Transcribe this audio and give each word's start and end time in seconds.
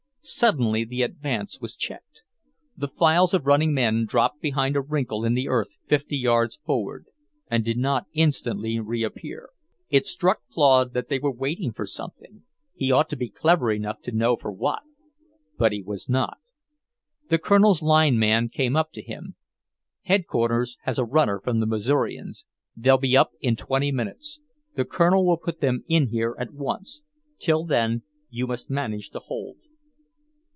Suddenly 0.23 0.83
the 0.83 1.01
advance 1.01 1.59
was 1.59 1.75
checked. 1.75 2.21
The 2.77 2.87
files 2.87 3.33
of 3.33 3.47
running 3.47 3.73
men 3.73 4.05
dropped 4.05 4.39
behind 4.39 4.75
a 4.75 4.81
wrinkle 4.81 5.25
in 5.25 5.33
the 5.33 5.47
earth 5.47 5.77
fifty 5.87 6.15
yards 6.15 6.57
forward 6.63 7.07
and 7.49 7.65
did 7.65 7.77
not 7.79 8.05
instantly 8.13 8.79
re 8.79 9.01
appear. 9.01 9.49
It 9.89 10.05
struck 10.05 10.41
Claude 10.51 10.93
that 10.93 11.09
they 11.09 11.17
were 11.17 11.31
waiting 11.31 11.71
for 11.73 11.87
something; 11.87 12.43
he 12.75 12.91
ought 12.91 13.09
to 13.09 13.15
be 13.15 13.29
clever 13.31 13.71
enough 13.71 13.99
to 14.03 14.11
know 14.11 14.35
for 14.35 14.51
what, 14.51 14.83
but 15.57 15.71
he 15.71 15.81
was 15.81 16.07
not. 16.07 16.37
The 17.29 17.39
Colonel's 17.39 17.81
line 17.81 18.19
man 18.19 18.47
came 18.47 18.75
up 18.75 18.91
to 18.91 19.01
him. 19.01 19.33
"Headquarters 20.03 20.77
has 20.83 20.99
a 20.99 21.03
runner 21.03 21.39
from 21.43 21.59
the 21.59 21.65
Missourians. 21.67 22.45
They'll 22.77 22.99
be 22.99 23.17
up 23.17 23.31
in 23.41 23.55
twenty 23.55 23.91
minutes. 23.91 24.39
The 24.75 24.85
Colonel 24.85 25.25
will 25.25 25.37
put 25.37 25.61
them 25.61 25.83
in 25.87 26.09
here 26.09 26.35
at 26.37 26.53
once. 26.53 27.01
Till 27.39 27.65
then 27.65 28.03
you 28.29 28.45
must 28.45 28.69
manage 28.69 29.09
to 29.09 29.19
hold." 29.19 29.57